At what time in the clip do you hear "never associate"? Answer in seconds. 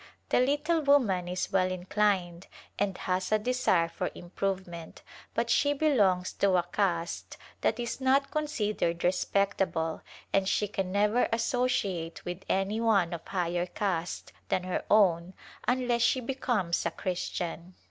10.91-12.25